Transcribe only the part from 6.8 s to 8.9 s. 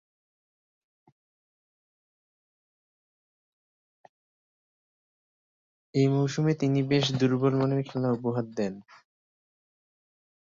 বেশ দূর্বলমানের খেলা উপহার দেন।